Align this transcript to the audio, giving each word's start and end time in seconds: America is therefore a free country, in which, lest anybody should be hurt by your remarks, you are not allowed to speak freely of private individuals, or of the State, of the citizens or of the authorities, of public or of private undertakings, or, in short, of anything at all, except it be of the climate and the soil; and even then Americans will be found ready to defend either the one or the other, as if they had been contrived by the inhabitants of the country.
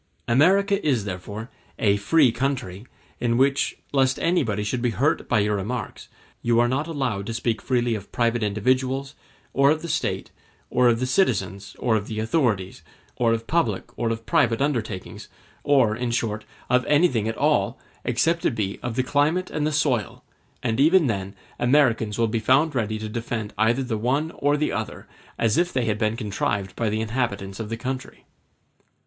America 0.27 0.83
is 0.83 1.05
therefore 1.05 1.51
a 1.77 1.95
free 1.95 2.31
country, 2.31 2.87
in 3.19 3.37
which, 3.37 3.77
lest 3.93 4.17
anybody 4.17 4.63
should 4.63 4.81
be 4.81 4.89
hurt 4.89 5.29
by 5.29 5.37
your 5.37 5.55
remarks, 5.57 6.07
you 6.41 6.59
are 6.59 6.67
not 6.67 6.87
allowed 6.87 7.27
to 7.27 7.35
speak 7.35 7.61
freely 7.61 7.93
of 7.93 8.11
private 8.11 8.41
individuals, 8.41 9.13
or 9.53 9.69
of 9.69 9.83
the 9.83 9.87
State, 9.87 10.31
of 10.71 10.99
the 10.99 11.05
citizens 11.05 11.75
or 11.77 11.95
of 11.95 12.07
the 12.07 12.19
authorities, 12.19 12.81
of 13.19 13.45
public 13.45 13.95
or 13.95 14.09
of 14.09 14.25
private 14.25 14.59
undertakings, 14.59 15.27
or, 15.63 15.95
in 15.95 16.09
short, 16.09 16.45
of 16.67 16.83
anything 16.85 17.27
at 17.27 17.37
all, 17.37 17.77
except 18.03 18.43
it 18.43 18.55
be 18.55 18.79
of 18.81 18.95
the 18.95 19.03
climate 19.03 19.51
and 19.51 19.67
the 19.67 19.71
soil; 19.71 20.23
and 20.63 20.79
even 20.79 21.05
then 21.05 21.35
Americans 21.59 22.17
will 22.17 22.27
be 22.27 22.39
found 22.39 22.73
ready 22.73 22.97
to 22.97 23.07
defend 23.07 23.53
either 23.55 23.83
the 23.83 23.99
one 23.99 24.31
or 24.31 24.57
the 24.57 24.71
other, 24.71 25.05
as 25.37 25.59
if 25.59 25.71
they 25.71 25.85
had 25.85 25.99
been 25.99 26.17
contrived 26.17 26.75
by 26.75 26.89
the 26.89 27.01
inhabitants 27.01 27.59
of 27.59 27.69
the 27.69 27.77
country. 27.77 28.25